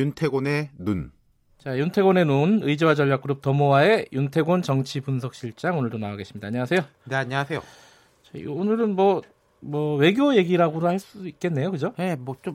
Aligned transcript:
윤태곤의 0.00 0.70
눈. 0.78 1.12
자, 1.58 1.76
윤태곤의 1.78 2.24
눈, 2.24 2.60
의지와 2.62 2.94
전략 2.94 3.20
그룹 3.20 3.42
더모아의 3.42 4.06
윤태곤 4.12 4.62
정치 4.62 5.00
분석 5.00 5.34
실장 5.34 5.76
오늘도 5.76 5.98
나와 5.98 6.16
계십니다. 6.16 6.46
안녕하세요. 6.46 6.80
네, 7.04 7.16
안녕하세요. 7.16 7.60
자, 7.60 8.32
오늘은 8.48 8.96
뭐, 8.96 9.20
뭐, 9.60 9.96
외교 9.96 10.34
얘기라고도 10.34 10.88
할 10.88 10.98
수 10.98 11.28
있겠네요. 11.28 11.70
그죠? 11.70 11.92
네, 11.98 12.16
뭐 12.16 12.34
좀 12.42 12.54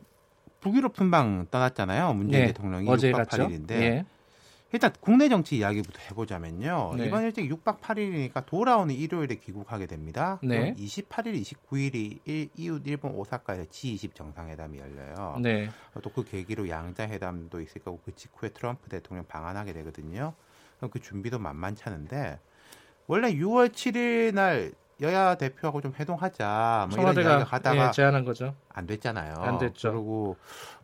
북유럽 0.62 0.96
순방 0.98 1.46
떠났잖아요. 1.52 2.14
문재인 2.16 2.42
네, 2.42 2.48
대통령이 2.48 2.90
어제 2.90 3.12
6박 3.12 3.16
갔죠. 3.30 3.48
8일인데. 3.48 3.72
예. 3.74 4.06
일단 4.76 4.92
국내 5.00 5.30
정치 5.30 5.56
이야기부터 5.58 6.00
해보자면요. 6.10 6.96
네. 6.98 7.06
이번 7.08 7.24
일정이 7.24 7.48
6박 7.50 7.80
8일이니까 7.80 8.46
돌아오는 8.46 8.94
일요일에 8.94 9.36
귀국하게 9.36 9.86
됩니다. 9.86 10.38
네. 10.44 10.60
그럼 10.60 10.76
28일, 10.76 11.42
29일이 11.42 12.20
일, 12.26 12.50
이웃 12.56 12.82
일본 12.86 13.12
오사카에서 13.14 13.64
G20 13.70 14.14
정상회담이 14.14 14.78
열려요. 14.78 15.38
네. 15.42 15.70
또 16.04 16.10
그 16.12 16.24
계기로 16.26 16.68
양자 16.68 17.08
회담도 17.08 17.62
있을 17.62 17.82
거고 17.84 18.02
그 18.04 18.14
직후에 18.16 18.50
트럼프 18.50 18.90
대통령 18.90 19.26
방한하게 19.26 19.72
되거든요. 19.74 20.34
그럼 20.78 20.92
그 20.92 21.00
준비도 21.00 21.40
만만찮은데 21.40 22.38
원래 23.08 23.34
6월 23.34 23.70
7일 23.72 24.34
날 24.34 24.72
여야 25.02 25.36
대표하고 25.36 25.82
좀 25.82 25.94
회동하자 25.98 26.88
뭐 26.90 26.96
이런 27.00 27.14
청와대가 27.14 27.30
이야기가 27.32 27.50
하다가 27.56 27.88
예, 27.88 27.92
제안한 27.92 28.26
거죠. 28.26 28.56
안 28.70 28.86
됐잖아요. 28.88 29.36
안 29.36 29.58
됐죠. 29.58 29.92
그리고 29.92 30.38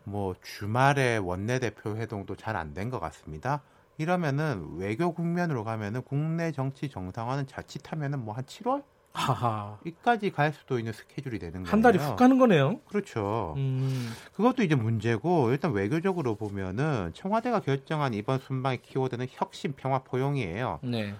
뭐 0.05 0.33
주말에 0.41 1.17
원내 1.17 1.59
대표 1.59 1.95
회동도 1.97 2.35
잘 2.35 2.55
안 2.55 2.73
된 2.73 2.89
것 2.89 2.99
같습니다. 2.99 3.61
이러면은 3.97 4.77
외교 4.77 5.13
국면으로 5.13 5.63
가면은 5.63 6.01
국내 6.03 6.51
정치 6.51 6.89
정상화는 6.89 7.47
자칫하면은 7.47 8.23
뭐 8.25 8.33
한 8.35 8.43
7월 8.45 8.83
하하. 9.13 9.77
이까지 9.85 10.31
갈 10.31 10.53
수도 10.53 10.79
있는 10.79 10.93
스케줄이 10.93 11.37
되는 11.37 11.63
거예요. 11.63 11.67
한 11.71 11.81
달이 11.81 11.97
훅 11.97 12.15
가는 12.15 12.37
거네요. 12.39 12.79
그렇죠. 12.87 13.53
음. 13.57 14.09
그것도 14.33 14.63
이제 14.63 14.73
문제고 14.75 15.51
일단 15.51 15.73
외교적으로 15.73 16.35
보면은 16.35 17.11
청와대가 17.13 17.59
결정한 17.59 18.13
이번 18.13 18.39
순방의 18.39 18.81
키워드는 18.83 19.27
혁신, 19.31 19.73
평화, 19.73 19.99
포용이에요. 19.99 20.79
네. 20.83 21.13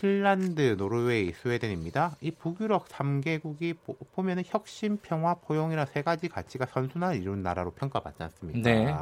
핀란드, 0.00 0.76
노르웨이, 0.78 1.32
스웨덴입니다. 1.32 2.16
이 2.22 2.30
북유럽 2.30 2.88
3개국이 2.88 3.76
보, 4.14 4.22
면은 4.22 4.42
혁신, 4.46 4.96
평화, 4.96 5.34
포용이라 5.34 5.84
세 5.84 6.00
가지 6.00 6.28
가치가 6.28 6.64
선순환을 6.64 7.20
이룬 7.20 7.42
나라로 7.42 7.72
평가받지 7.72 8.22
않습니까? 8.22 8.60
네. 8.70 8.94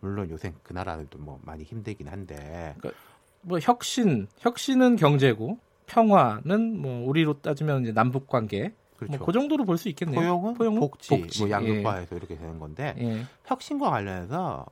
물론 0.00 0.30
요새 0.30 0.52
그 0.62 0.72
나라들도 0.72 1.18
뭐 1.18 1.40
많이 1.42 1.64
힘들긴 1.64 2.06
한데 2.08 2.76
뭐 3.42 3.58
혁신, 3.60 4.28
혁신은 4.38 4.96
경제고 4.96 5.58
평화는 5.86 6.78
뭐 6.80 7.08
우리로 7.08 7.40
따지면 7.40 7.82
이제 7.82 7.92
남북 7.92 8.28
관계. 8.28 8.72
그렇죠. 8.98 9.18
뭐 9.18 9.26
그 9.26 9.32
정도로 9.32 9.64
볼 9.64 9.76
수 9.78 9.88
있겠네요. 9.88 10.18
포용은, 10.20 10.54
포용은 10.54 10.80
복지, 10.80 11.08
복지. 11.10 11.40
뭐 11.42 11.50
양극화해서 11.50 12.16
이렇게 12.16 12.36
되는 12.36 12.58
건데 12.58 12.94
예. 12.98 13.24
혁신과 13.44 13.90
관련해서 13.90 14.64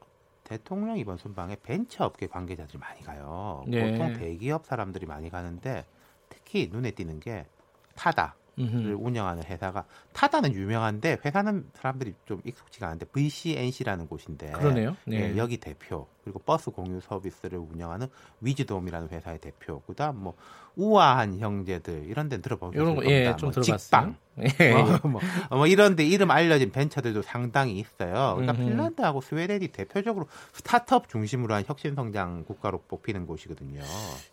대통령 0.44 0.98
이번 0.98 1.16
순방에 1.16 1.56
벤처업계 1.56 2.26
관계자들이 2.26 2.78
많이 2.78 3.02
가요. 3.02 3.64
네. 3.66 3.92
보통 3.92 4.12
대기업 4.12 4.66
사람들이 4.66 5.06
많이 5.06 5.30
가는데 5.30 5.84
특히 6.28 6.68
눈에 6.70 6.90
띄는 6.92 7.20
게 7.20 7.46
타다를 7.94 8.32
음흠. 8.58 8.96
운영하는 9.00 9.42
회사가 9.44 9.86
타다는 10.12 10.52
유명한데 10.52 11.18
회사는 11.24 11.70
사람들이 11.74 12.14
좀 12.26 12.40
익숙지가 12.44 12.86
않은데 12.86 13.06
VCNC라는 13.06 14.06
곳인데 14.06 14.52
그러네요. 14.52 14.96
네. 15.06 15.32
예, 15.32 15.36
여기 15.36 15.56
대표 15.56 16.06
그리고 16.24 16.38
버스 16.40 16.70
공유 16.70 17.00
서비스를 17.00 17.58
운영하는 17.58 18.08
위즈돔이라는 18.40 19.08
회사의 19.10 19.38
대표 19.38 19.80
그다음 19.86 20.16
뭐 20.22 20.34
우아한 20.76 21.38
형제들 21.38 22.04
이런 22.08 22.28
데는 22.28 22.42
들어보셨을 22.42 22.80
이런 22.82 22.96
거. 22.96 23.04
예, 23.04 23.36
좀 23.38 23.50
뭐 23.50 23.52
들어봤어요. 23.52 23.76
직방 23.78 24.16
예. 24.60 24.72
뭐, 24.72 24.98
뭐, 25.08 25.20
어, 25.50 25.56
뭐 25.58 25.66
이런데 25.68 26.04
이름 26.04 26.32
알려진 26.32 26.72
벤처들도 26.72 27.22
상당히 27.22 27.78
있어요. 27.78 28.34
그러니까 28.36 28.52
음흠. 28.60 28.70
핀란드하고 28.70 29.20
스웨덴이 29.20 29.68
대표적으로 29.68 30.26
스타트업 30.52 31.08
중심으로 31.08 31.54
한 31.54 31.62
혁신 31.64 31.94
성장 31.94 32.44
국가로 32.44 32.82
뽑히는 32.88 33.26
곳이거든요. 33.26 33.82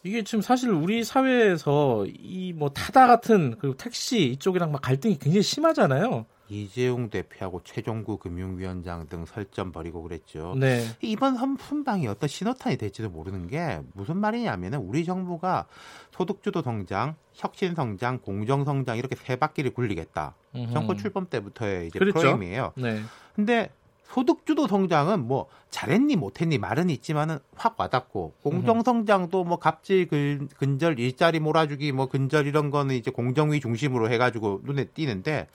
이게 0.03 0.23
지금 0.23 0.41
사실 0.41 0.69
우리 0.71 1.03
사회에서 1.03 2.05
이 2.07 2.53
뭐 2.55 2.69
타다 2.69 3.07
같은 3.07 3.55
그리고 3.59 3.77
택시 3.77 4.23
이쪽이랑 4.31 4.71
막 4.71 4.81
갈등이 4.81 5.19
굉장히 5.19 5.41
심하잖아요. 5.43 6.25
이재용 6.51 7.09
대표하고 7.09 7.61
최종구 7.63 8.17
금융위원장 8.17 9.07
등 9.07 9.25
설전 9.25 9.71
벌이고 9.71 10.03
그랬죠. 10.03 10.53
네. 10.59 10.83
이번 11.01 11.35
선- 11.37 11.55
순방이 11.57 12.07
어떤 12.07 12.27
신호탄이 12.27 12.75
될지도 12.77 13.09
모르는 13.09 13.47
게 13.47 13.79
무슨 13.93 14.17
말이냐면은 14.17 14.79
우리 14.79 15.05
정부가 15.05 15.65
소득주도 16.11 16.61
성장, 16.61 17.15
혁신 17.33 17.73
성장, 17.73 18.19
공정 18.19 18.65
성장 18.65 18.97
이렇게 18.97 19.15
세 19.15 19.37
바퀴를 19.37 19.73
굴리겠다. 19.73 20.35
음흠. 20.55 20.73
정권 20.73 20.97
출범 20.97 21.27
때부터의 21.27 21.87
이제 21.87 21.97
그렇죠. 21.99 22.19
프레임이에요. 22.19 22.73
네. 22.75 22.99
근데 23.33 23.69
소득주도 24.03 24.67
성장은 24.67 25.25
뭐 25.25 25.47
잘했니 25.69 26.17
못했니 26.17 26.57
말은 26.57 26.89
있지만은 26.89 27.39
확 27.55 27.79
와닿고 27.79 28.33
공정 28.43 28.83
성장도 28.83 29.45
뭐 29.45 29.57
갑질 29.57 30.09
근, 30.09 30.49
근절 30.57 30.99
일자리 30.99 31.39
몰아주기 31.39 31.93
뭐 31.93 32.07
근절 32.07 32.45
이런 32.45 32.71
거는 32.71 32.95
이제 32.95 33.09
공정위 33.09 33.61
중심으로 33.61 34.09
해가지고 34.09 34.59
눈에 34.65 34.83
띄는데 34.83 35.47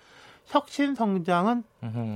혁신 0.47 0.95
성장은. 0.95 1.65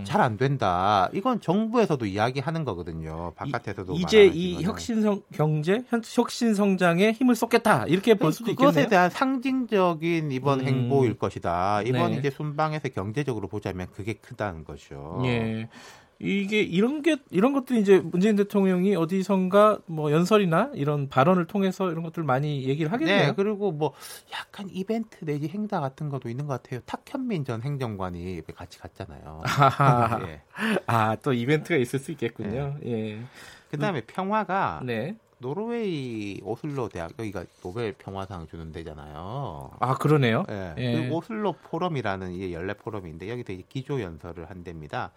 잘 0.04 0.20
안 0.20 0.36
된다. 0.36 1.08
이건 1.12 1.40
정부에서도 1.40 2.04
이야기하는 2.06 2.64
거거든요. 2.64 3.32
바깥에서도 3.36 3.94
이 3.94 4.04
제 4.06 4.26
이 4.26 4.28
말하지만은. 4.54 4.62
혁신 4.64 5.02
성 5.02 5.22
경제 5.32 5.84
현- 5.88 6.02
혁신 6.04 6.54
성장에 6.54 7.12
힘을 7.12 7.34
쏟겠다 7.36 7.86
이렇게 7.86 8.14
볼 8.14 8.32
수도 8.32 8.46
그것에 8.52 8.80
있겠네요. 8.82 8.88
대한 8.88 9.10
상징적인 9.10 10.32
이번 10.32 10.60
음. 10.60 10.66
행보일 10.66 11.18
것이다. 11.18 11.82
이번 11.82 12.12
네. 12.12 12.18
이제 12.18 12.30
순방에서 12.30 12.88
경제적으로 12.88 13.46
보자면 13.48 13.86
그게 13.92 14.14
크다는 14.14 14.64
거죠. 14.64 15.20
예. 15.24 15.68
이게 16.22 16.60
이런 16.60 17.00
게 17.00 17.16
이런 17.30 17.54
것들이 17.54 17.80
이제 17.80 17.98
문재인 17.98 18.36
대통령이 18.36 18.94
어디선가 18.94 19.78
뭐 19.86 20.12
연설이나 20.12 20.70
이런 20.74 21.08
발언을 21.08 21.46
통해서 21.46 21.90
이런 21.90 22.02
것들 22.02 22.24
많이 22.24 22.64
얘기를 22.64 22.92
하겠네요. 22.92 23.28
네, 23.28 23.32
그리고 23.34 23.72
뭐 23.72 23.94
약간 24.32 24.68
이벤트 24.70 25.24
내지 25.24 25.48
행사 25.48 25.80
같은 25.80 26.10
것도 26.10 26.28
있는 26.28 26.46
것 26.46 26.62
같아요. 26.62 26.80
탁현민 26.84 27.46
전 27.46 27.62
행정관이 27.62 28.42
같이 28.54 28.78
갔잖아요. 28.78 29.42
예. 30.28 30.42
아, 30.86 31.16
또 31.16 31.32
이벤트가 31.32 31.76
있을 31.76 31.98
수 31.98 32.12
있겠군요. 32.12 32.76
예. 32.84 33.22
그다음에 33.70 34.02
평화가 34.02 34.82
네. 34.84 35.16
노르웨이 35.40 36.38
오슬로 36.44 36.88
대학 36.88 37.12
여기가 37.18 37.44
노벨 37.62 37.94
평화상 37.94 38.46
주는 38.46 38.72
데잖아요. 38.72 39.70
아, 39.80 39.94
그러네요. 39.94 40.44
예. 40.50 40.74
예. 40.76 41.08
그 41.08 41.14
오슬로 41.14 41.54
포럼이라는 41.54 42.32
이게 42.32 42.52
연례 42.52 42.74
포럼인데 42.74 43.28
여기서 43.30 43.52
이제 43.54 43.64
기조 43.68 44.00
연설을 44.00 44.50
한답니다. 44.50 45.12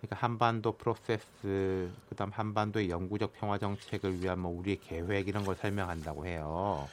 그러니까 0.00 0.16
한반도 0.16 0.72
프로세스, 0.72 1.90
그다음 2.08 2.30
한반도의 2.32 2.88
영구적 2.88 3.32
평화 3.34 3.58
정착을 3.58 4.22
위한 4.22 4.38
뭐 4.38 4.56
우리의 4.58 4.78
계획 4.80 5.26
이런 5.26 5.44
걸 5.44 5.56
설명한다고 5.56 6.26
해요. 6.26 6.86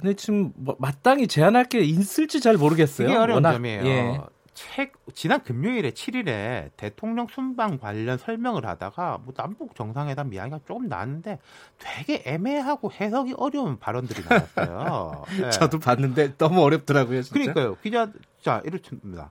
근데 0.00 0.14
지금 0.14 0.52
뭐 0.56 0.74
마땅히 0.78 1.28
제안할 1.28 1.66
게 1.66 1.80
있을지 1.80 2.40
잘 2.40 2.56
모르겠어요. 2.56 3.08
이게 3.08 3.16
어려운 3.16 3.44
워낙, 3.44 3.52
점이에요. 3.52 3.84
예. 3.84 4.20
책 4.62 4.92
지난 5.14 5.42
금요일에 5.42 5.90
7일에 5.90 6.70
대통령 6.76 7.26
순방 7.26 7.78
관련 7.78 8.16
설명을 8.16 8.64
하다가 8.64 9.18
뭐 9.24 9.34
남북 9.34 9.74
정상회담 9.74 10.32
이야기가 10.32 10.60
조금 10.66 10.88
나왔는데 10.88 11.38
되게 11.78 12.22
애매하고 12.24 12.92
해석이 12.92 13.34
어려운 13.36 13.78
발언들이 13.78 14.22
나왔어요. 14.28 15.24
예. 15.44 15.50
저도 15.50 15.80
봤는데 15.80 16.36
너무 16.36 16.62
어렵더라고요, 16.62 17.22
진짜. 17.22 17.40
그러니까요. 17.40 17.76
기자 17.82 18.10
자 18.40 18.62
이렇습니다. 18.64 19.30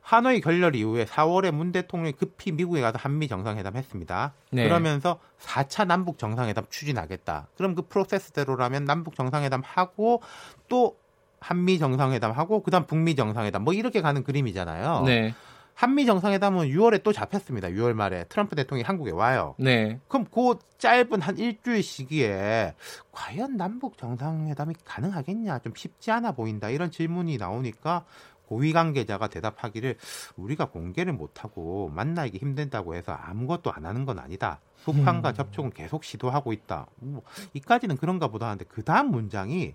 하노이 0.00 0.42
결렬 0.42 0.74
이후에 0.76 1.06
4월에 1.06 1.50
문 1.50 1.72
대통령이 1.72 2.12
급히 2.12 2.52
미국에 2.52 2.82
가서 2.82 2.98
한미 3.00 3.26
정상회담 3.26 3.76
했습니다. 3.76 4.34
네. 4.50 4.64
그러면서 4.64 5.18
4차 5.40 5.86
남북 5.86 6.18
정상회담 6.18 6.66
추진하겠다. 6.68 7.48
그럼 7.56 7.74
그 7.74 7.82
프로세스대로라면 7.82 8.84
남북 8.84 9.14
정상회담 9.14 9.62
하고 9.64 10.20
또 10.68 10.98
한미 11.44 11.78
정상회담 11.78 12.32
하고 12.32 12.62
그다음 12.62 12.86
북미 12.86 13.14
정상회담 13.14 13.64
뭐 13.64 13.74
이렇게 13.74 14.00
가는 14.00 14.24
그림이잖아요. 14.24 15.02
네. 15.04 15.34
한미 15.74 16.06
정상회담은 16.06 16.68
6월에 16.68 17.02
또 17.02 17.12
잡혔습니다. 17.12 17.68
6월 17.68 17.92
말에 17.92 18.24
트럼프 18.30 18.56
대통령이 18.56 18.84
한국에 18.84 19.10
와요. 19.10 19.54
네. 19.58 20.00
그럼 20.08 20.24
그 20.32 20.56
짧은 20.78 21.20
한 21.20 21.36
일주일 21.36 21.82
시기에 21.82 22.74
과연 23.12 23.58
남북 23.58 23.98
정상회담이 23.98 24.74
가능하겠냐 24.86 25.58
좀 25.58 25.74
쉽지 25.76 26.12
않아 26.12 26.32
보인다 26.32 26.70
이런 26.70 26.90
질문이 26.90 27.36
나오니까 27.36 28.06
고위 28.46 28.72
관계자가 28.72 29.28
대답하기를 29.28 29.98
우리가 30.36 30.66
공개를 30.66 31.12
못하고 31.12 31.90
만나기 31.94 32.38
힘든다고 32.38 32.94
해서 32.94 33.12
아무것도 33.12 33.70
안 33.70 33.84
하는 33.84 34.06
건 34.06 34.18
아니다. 34.18 34.60
북한과 34.84 35.30
음. 35.30 35.34
접촉은 35.34 35.70
계속 35.72 36.04
시도하고 36.04 36.54
있다. 36.54 36.86
뭐, 36.96 37.22
이까지는 37.52 37.98
그런가 37.98 38.28
보다 38.28 38.46
하는데 38.46 38.64
그 38.66 38.82
다음 38.82 39.10
문장이 39.10 39.74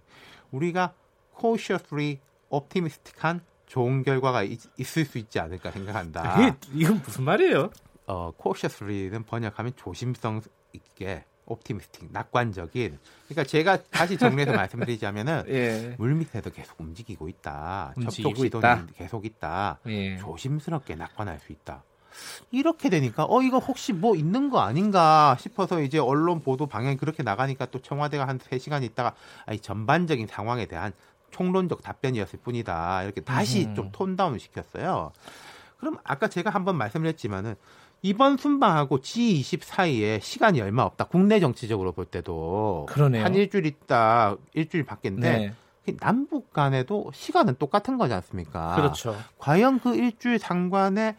우리가 0.51 0.93
cautiously 1.39 2.19
optimistic한 2.49 3.41
좋은 3.67 4.03
결과가 4.03 4.43
있, 4.43 4.61
을수 4.79 5.17
있지 5.17 5.39
않을까 5.39 5.71
생각한다. 5.71 6.35
그게 6.35 6.55
이건 6.73 7.01
무슨 7.03 7.23
말이에요? 7.23 7.69
어, 8.07 8.31
cautiously는 8.41 9.23
번역하면 9.23 9.73
조심성 9.75 10.41
있게 10.73 11.25
optimistic, 11.45 12.09
낙관적인. 12.11 12.97
그러니까 13.27 13.43
제가 13.43 13.83
다시 13.89 14.17
정리해서 14.17 14.53
말씀드리자면은 14.53 15.43
예. 15.49 15.95
물 15.97 16.15
밑에도 16.15 16.51
계속 16.51 16.79
움직이고 16.79 17.27
있다. 17.27 17.93
접촉 18.03 18.37
시도는. 18.37 18.87
계속 18.95 19.25
있다. 19.25 19.79
예. 19.87 20.17
조심스럽게 20.17 20.95
낙관할 20.95 21.39
수 21.39 21.51
있다. 21.51 21.83
이렇게 22.51 22.89
되니까 22.89 23.25
어 23.29 23.41
이거 23.41 23.59
혹시 23.59 23.93
뭐 23.93 24.15
있는 24.15 24.49
거 24.49 24.59
아닌가 24.59 25.37
싶어서 25.39 25.81
이제 25.81 25.99
언론 25.99 26.41
보도 26.41 26.65
방향이 26.65 26.97
그렇게 26.97 27.23
나가니까 27.23 27.67
또 27.67 27.79
청와대가 27.79 28.27
한 28.27 28.39
3시간 28.39 28.83
있다가 28.83 29.13
아니 29.45 29.59
전반적인 29.59 30.27
상황에 30.27 30.65
대한 30.65 30.91
총론적 31.31 31.81
답변이었을 31.81 32.39
뿐이다. 32.39 33.03
이렇게 33.03 33.21
다시 33.21 33.65
음. 33.65 33.75
좀 33.75 33.89
톤다운 33.91 34.37
시켰어요. 34.37 35.11
그럼 35.77 35.97
아까 36.03 36.27
제가 36.27 36.49
한번 36.49 36.77
말씀드렸지만은 36.77 37.55
이번 38.01 38.37
순방하고 38.37 38.99
G20 38.99 39.63
사이에 39.63 40.19
시간이 40.21 40.61
얼마 40.61 40.83
없다. 40.83 41.05
국내 41.05 41.39
정치적으로 41.39 41.91
볼 41.91 42.05
때도 42.05 42.85
그러네요. 42.89 43.23
한 43.23 43.35
일주일 43.35 43.65
있다, 43.65 44.35
일주일 44.53 44.85
밖인데 44.85 45.37
네. 45.37 45.53
남북 45.99 46.53
간에도 46.53 47.11
시간은 47.13 47.55
똑같은 47.57 47.97
거지 47.97 48.13
않습니까? 48.13 48.75
그렇죠. 48.75 49.17
과연 49.37 49.79
그 49.79 49.95
일주일 49.95 50.39
상관에 50.39 51.15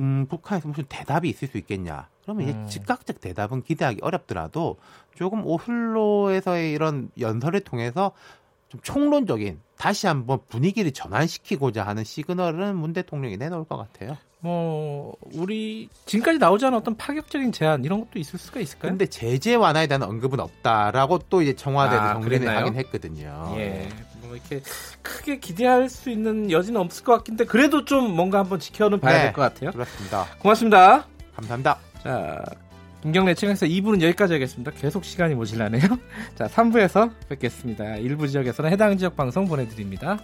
음, 0.00 0.26
북한에서 0.28 0.68
무슨 0.68 0.84
대답이 0.88 1.28
있을 1.28 1.48
수 1.48 1.58
있겠냐? 1.58 2.08
그러면 2.22 2.48
이제 2.48 2.56
음. 2.56 2.66
즉각적 2.66 3.20
대답은 3.20 3.62
기대하기 3.62 3.98
어렵더라도 4.02 4.76
조금 5.14 5.44
오슬로에서의 5.44 6.72
이런 6.72 7.10
연설을 7.18 7.60
통해서 7.60 8.12
좀 8.72 8.80
총론적인 8.82 9.60
다시 9.76 10.06
한번 10.06 10.38
분위기를 10.48 10.92
전환시키고자 10.92 11.86
하는 11.86 12.04
시그널은 12.04 12.74
문 12.74 12.94
대통령이 12.94 13.36
내놓을 13.36 13.64
것 13.64 13.76
같아요. 13.76 14.16
뭐 14.40 15.14
우리 15.34 15.90
지금까지 16.06 16.38
나오지 16.38 16.64
않은 16.64 16.78
어떤 16.78 16.96
파격적인 16.96 17.52
제안 17.52 17.84
이런 17.84 18.00
것도 18.00 18.18
있을 18.18 18.38
수가 18.38 18.60
있을까요? 18.60 18.92
근데 18.92 19.04
제재 19.04 19.56
완화에 19.56 19.86
대한 19.86 20.02
언급은 20.02 20.40
없다라고 20.40 21.18
또 21.28 21.42
이제 21.42 21.54
청와대도 21.54 22.02
아, 22.02 22.12
정리를 22.14 22.48
하긴 22.48 22.74
했거든요. 22.76 23.54
예. 23.58 23.90
뭐 24.22 24.34
이렇게 24.34 24.62
크게 25.02 25.38
기대할 25.38 25.90
수 25.90 26.08
있는 26.08 26.50
여지는 26.50 26.80
없을 26.80 27.04
것 27.04 27.12
같긴데 27.18 27.44
그래도 27.44 27.84
좀 27.84 28.10
뭔가 28.16 28.38
한번 28.38 28.58
지켜는 28.58 29.00
봐야 29.00 29.18
네, 29.18 29.22
될것 29.24 29.52
같아요. 29.52 29.70
그렇습니다. 29.72 30.26
고맙습니다. 30.38 31.06
감사합니다. 31.36 31.78
자, 32.02 32.42
김경래 33.02 33.34
최강에서 33.34 33.66
2부는 33.66 34.00
여기까지 34.00 34.34
하겠습니다. 34.34 34.70
계속 34.70 35.04
시간이 35.04 35.34
모질라네요. 35.34 35.82
자, 36.36 36.46
3부에서 36.46 37.10
뵙겠습니다. 37.28 37.96
일부 37.96 38.28
지역에서는 38.28 38.70
해당 38.70 38.96
지역 38.96 39.16
방송 39.16 39.46
보내드립니다. 39.48 40.20